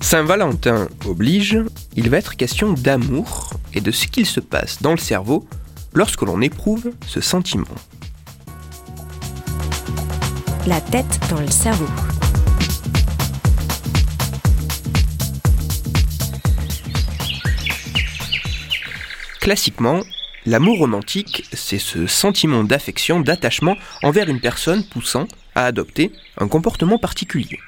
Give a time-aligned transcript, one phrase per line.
[0.00, 1.58] Saint-Valentin oblige,
[1.94, 5.46] il va être question d'amour et de ce qu'il se passe dans le cerveau
[5.92, 7.66] lorsque l'on éprouve ce sentiment.
[10.66, 11.86] La tête dans le cerveau.
[19.40, 20.00] Classiquement,
[20.46, 26.98] l'amour romantique, c'est ce sentiment d'affection, d'attachement envers une personne poussant à adopter un comportement
[26.98, 27.58] particulier.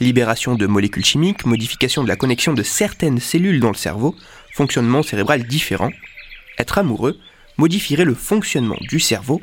[0.00, 4.14] Libération de molécules chimiques, modification de la connexion de certaines cellules dans le cerveau,
[4.52, 5.90] fonctionnement cérébral différent.
[6.56, 7.18] Être amoureux
[7.56, 9.40] modifierait le fonctionnement du cerveau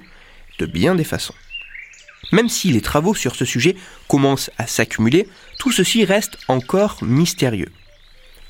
[0.59, 1.33] de bien des façons.
[2.31, 3.76] Même si les travaux sur ce sujet
[4.08, 5.28] commencent à s'accumuler,
[5.59, 7.72] tout ceci reste encore mystérieux.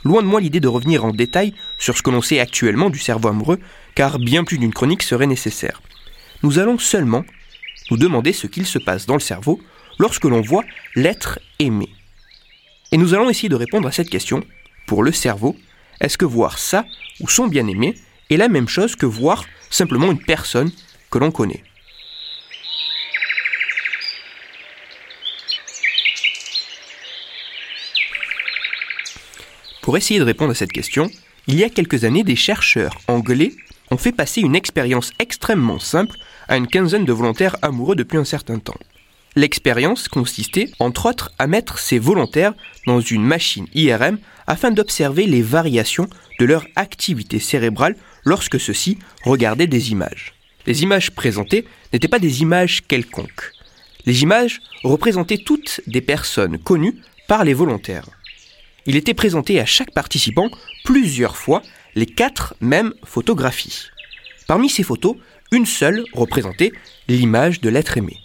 [0.04, 3.00] Loin de moi l'idée de revenir en détail sur ce que l'on sait actuellement du
[3.00, 3.60] cerveau amoureux,
[3.96, 5.82] car bien plus d'une chronique serait nécessaire.
[6.44, 7.26] Nous allons seulement
[7.90, 9.60] nous demander ce qu'il se passe dans le cerveau
[9.98, 10.64] lorsque l'on voit
[10.96, 11.95] l'être aimé.
[12.92, 14.44] Et nous allons essayer de répondre à cette question.
[14.86, 15.56] Pour le cerveau,
[16.00, 16.86] est-ce que voir ça
[17.20, 17.96] ou son bien-aimé
[18.30, 20.72] est la même chose que voir simplement une personne
[21.10, 21.64] que l'on connaît?
[29.82, 31.12] Pour essayer de répondre à cette question,
[31.48, 33.52] il y a quelques années, des chercheurs anglais
[33.92, 38.26] ont fait passer une expérience extrêmement simple à une quinzaine de volontaires amoureux depuis un
[38.26, 38.80] certain temps.
[39.36, 42.54] L'expérience consistait, entre autres, à mettre ces volontaires
[42.88, 46.08] dans une machine IRM afin d'observer les variations
[46.40, 50.34] de leur activité cérébrale lorsque ceux-ci regardaient des images.
[50.66, 53.52] Les images présentées n'étaient pas des images quelconques.
[54.06, 56.96] Les images représentaient toutes des personnes connues
[57.28, 58.08] par les volontaires.
[58.86, 60.50] Il était présenté à chaque participant
[60.84, 61.62] plusieurs fois
[61.96, 63.88] les quatre mêmes photographies.
[64.48, 65.18] Parmi ces photos,
[65.52, 66.72] une seule représentait
[67.08, 68.18] l'image de l'être aimé.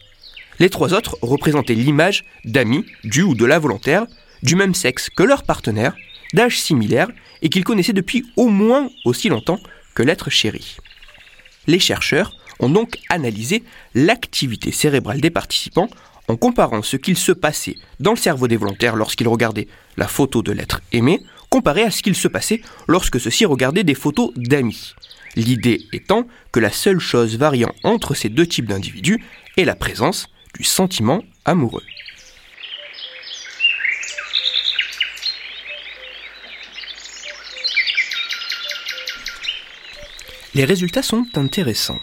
[0.60, 4.06] Les trois autres représentaient l'image d'amis, du ou de la volontaire,
[4.42, 5.96] du même sexe que leur partenaire,
[6.34, 7.08] d'âge similaire
[7.40, 9.58] et qu'ils connaissaient depuis au moins aussi longtemps
[9.94, 10.76] que l'être chéri.
[11.66, 15.88] Les chercheurs ont donc analysé l'activité cérébrale des participants
[16.28, 19.66] en comparant ce qu'il se passait dans le cerveau des volontaires lorsqu'ils regardaient
[19.96, 23.94] la photo de l'être aimé, comparé à ce qu'il se passait lorsque ceux-ci regardaient des
[23.94, 24.94] photos d'amis.
[25.36, 29.24] L'idée étant que la seule chose variant entre ces deux types d'individus
[29.56, 31.84] est la présence du sentiment amoureux.
[40.54, 42.00] Les résultats sont intéressants.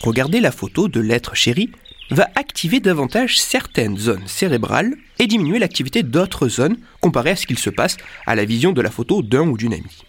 [0.00, 1.70] Regardez la photo de l'être chéri
[2.10, 7.58] va activer davantage certaines zones cérébrales et diminuer l'activité d'autres zones comparé à ce qu'il
[7.58, 10.04] se passe à la vision de la photo d'un ou d'une amie.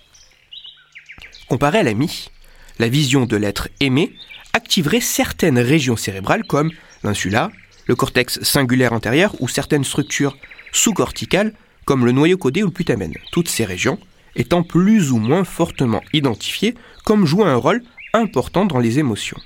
[1.50, 2.30] Comparé à l'ami,
[2.78, 4.16] la vision de l'être aimé
[4.54, 6.72] activerait certaines régions cérébrales comme
[7.04, 7.52] l'insula,
[7.88, 10.38] le cortex singulaire antérieur ou certaines structures
[10.72, 11.54] sous-corticales
[11.86, 13.14] comme le noyau codé ou le putamen.
[13.32, 14.00] Toutes ces régions
[14.36, 17.82] étant plus ou moins fortement identifiées comme jouant un rôle
[18.14, 19.40] important dans les émotions.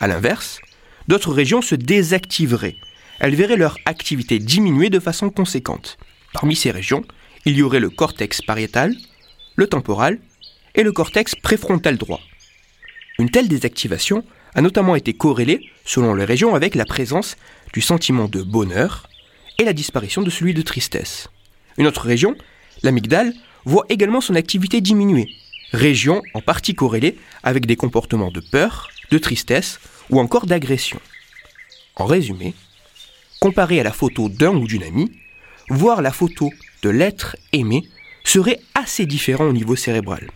[0.00, 0.60] A l'inverse,
[1.08, 2.76] d'autres régions se désactiveraient.
[3.18, 5.98] Elles verraient leur activité diminuer de façon conséquente.
[6.32, 7.04] Parmi ces régions,
[7.44, 8.94] il y aurait le cortex pariétal,
[9.56, 10.18] le temporal
[10.74, 12.20] et le cortex préfrontal droit.
[13.18, 14.24] Une telle désactivation
[14.54, 17.36] a notamment été corrélée, selon les régions, avec la présence
[17.72, 19.08] du sentiment de bonheur
[19.58, 21.28] et la disparition de celui de tristesse.
[21.78, 22.34] Une autre région,
[22.82, 23.32] l'amygdale,
[23.64, 25.28] voit également son activité diminuer,
[25.72, 29.78] région en partie corrélée avec des comportements de peur, de tristesse
[30.08, 31.00] ou encore d'agression.
[31.96, 32.54] En résumé,
[33.40, 35.12] comparé à la photo d'un ou d'une amie,
[35.68, 36.50] voir la photo
[36.82, 37.88] de l'être aimé
[38.24, 40.30] serait assez différent au niveau cérébral.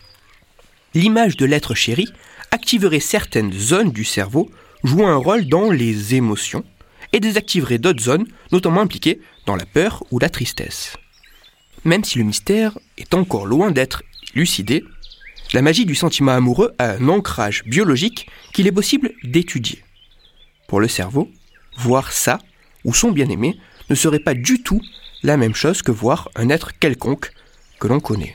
[0.93, 2.07] L'image de l'être chéri
[2.55, 4.49] activerait certaines zones du cerveau
[4.85, 6.63] jouant un rôle dans les émotions
[7.11, 10.95] et désactiverait d'autres zones, notamment impliquées dans la peur ou la tristesse.
[11.83, 14.03] Même si le mystère est encore loin d'être
[14.35, 14.85] lucidé,
[15.53, 19.83] la magie du sentiment amoureux a un ancrage biologique qu'il est possible d'étudier.
[20.67, 21.29] Pour le cerveau,
[21.77, 22.39] voir ça
[22.85, 23.59] ou son bien-aimé
[23.89, 24.81] ne serait pas du tout
[25.23, 27.31] la même chose que voir un être quelconque
[27.79, 28.33] que l'on connaît.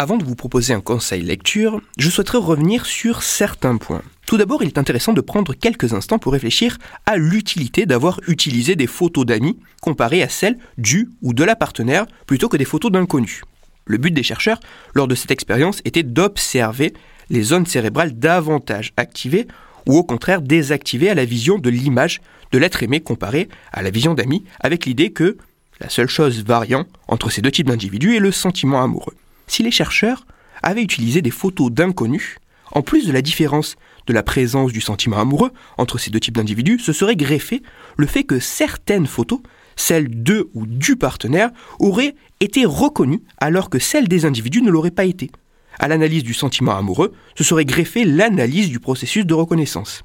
[0.00, 4.04] Avant de vous proposer un conseil lecture, je souhaiterais revenir sur certains points.
[4.28, 8.76] Tout d'abord, il est intéressant de prendre quelques instants pour réfléchir à l'utilité d'avoir utilisé
[8.76, 12.92] des photos d'amis comparées à celles du ou de la partenaire plutôt que des photos
[12.92, 13.42] d'inconnus.
[13.86, 14.60] Le but des chercheurs,
[14.94, 16.94] lors de cette expérience, était d'observer
[17.28, 19.48] les zones cérébrales davantage activées
[19.86, 22.20] ou au contraire désactivées à la vision de l'image
[22.52, 25.38] de l'être aimé comparé à la vision d'amis, avec l'idée que
[25.80, 29.14] la seule chose variant entre ces deux types d'individus est le sentiment amoureux.
[29.48, 30.26] Si les chercheurs
[30.62, 32.36] avaient utilisé des photos d'inconnus,
[32.72, 36.36] en plus de la différence de la présence du sentiment amoureux entre ces deux types
[36.36, 37.62] d'individus, ce serait greffé
[37.96, 39.40] le fait que certaines photos,
[39.76, 44.90] celles de ou du partenaire, auraient été reconnues alors que celles des individus ne l'auraient
[44.90, 45.30] pas été.
[45.78, 50.04] À l'analyse du sentiment amoureux, ce serait greffé l'analyse du processus de reconnaissance.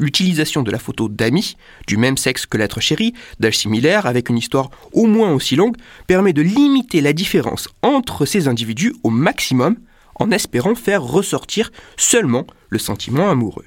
[0.00, 1.56] L'utilisation de la photo d'amis,
[1.86, 5.76] du même sexe que l'être chéri, d'âge similaire, avec une histoire au moins aussi longue,
[6.06, 9.76] permet de limiter la différence entre ces individus au maximum,
[10.14, 13.66] en espérant faire ressortir seulement le sentiment amoureux.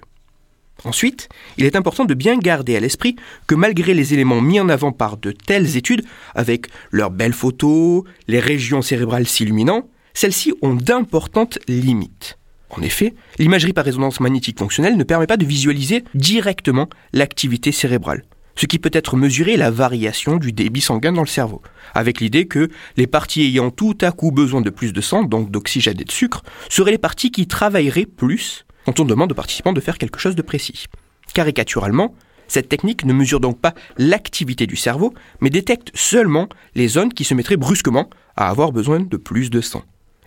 [0.83, 4.69] Ensuite, il est important de bien garder à l'esprit que malgré les éléments mis en
[4.69, 10.73] avant par de telles études, avec leurs belles photos, les régions cérébrales s'illuminant, celles-ci ont
[10.73, 12.37] d'importantes limites.
[12.71, 18.23] En effet, l'imagerie par résonance magnétique fonctionnelle ne permet pas de visualiser directement l'activité cérébrale,
[18.55, 21.61] ce qui peut être mesuré la variation du débit sanguin dans le cerveau,
[21.93, 25.51] avec l'idée que les parties ayant tout à coup besoin de plus de sang, donc
[25.51, 29.73] d'oxygène et de sucre, seraient les parties qui travailleraient plus quand on demande aux participants
[29.73, 30.85] de faire quelque chose de précis.
[31.33, 32.15] Caricaturalement,
[32.47, 37.23] cette technique ne mesure donc pas l'activité du cerveau, mais détecte seulement les zones qui
[37.23, 39.83] se mettraient brusquement à avoir besoin de plus de sang.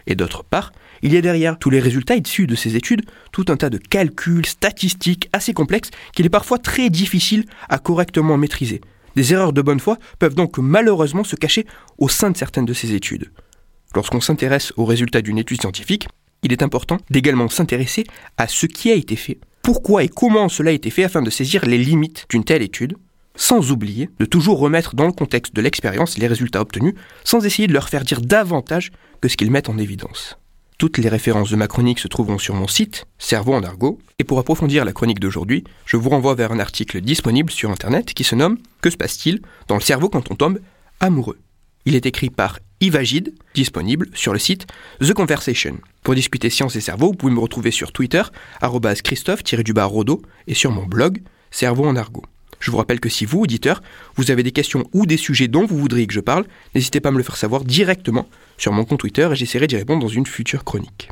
[0.06, 0.72] Et d'autre part,
[1.02, 3.02] il y a derrière tous les résultats issus de ces études
[3.32, 8.36] tout un tas de calculs statistiques assez complexes qu'il est parfois très difficile à correctement
[8.36, 8.80] maîtriser.
[9.16, 11.66] Des erreurs de bonne foi peuvent donc malheureusement se cacher
[11.98, 13.30] au sein de certaines de ces études.
[13.94, 16.08] Lorsqu'on s'intéresse aux résultats d'une étude scientifique,
[16.42, 18.04] il est important d'également s'intéresser
[18.36, 21.30] à ce qui a été fait, pourquoi et comment cela a été fait afin de
[21.30, 22.96] saisir les limites d'une telle étude,
[23.34, 26.94] sans oublier de toujours remettre dans le contexte de l'expérience les résultats obtenus,
[27.24, 30.38] sans essayer de leur faire dire davantage que ce qu'ils mettent en évidence.
[30.78, 34.24] Toutes les références de ma chronique se trouveront sur mon site, Cerveau en argot, et
[34.24, 38.24] pour approfondir la chronique d'aujourd'hui, je vous renvoie vers un article disponible sur Internet qui
[38.24, 40.58] se nomme Que se passe-t-il dans le cerveau quand on tombe
[41.00, 41.38] amoureux?
[41.86, 44.66] Il est écrit par Yves Agide, disponible sur le site
[45.00, 45.78] The Conversation.
[46.02, 48.22] Pour discuter science et cerveau, vous pouvez me retrouver sur Twitter,
[49.04, 52.24] Christophe-Rodo, et sur mon blog, Cerveau en argot.
[52.64, 53.82] Je vous rappelle que si vous, auditeur,
[54.16, 57.10] vous avez des questions ou des sujets dont vous voudriez que je parle, n'hésitez pas
[57.10, 58.26] à me le faire savoir directement
[58.56, 61.10] sur mon compte Twitter et j'essaierai d'y répondre dans une future chronique.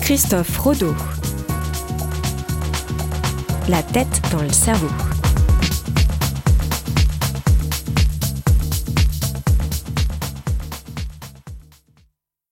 [0.00, 0.96] Christophe Rodeau.
[3.68, 5.09] La tête dans le cerveau.